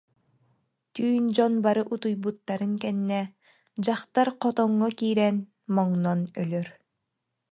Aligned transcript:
Түүн 0.93 1.25
дьон 1.35 1.53
бары 1.63 1.83
утуйбуттарын 1.93 2.73
кэннэ, 2.83 3.21
дьахтар 3.83 4.27
хотоҥҥо 4.41 4.87
киирэн 4.99 5.37
моҥнон 5.75 6.21
өлөр 6.41 6.67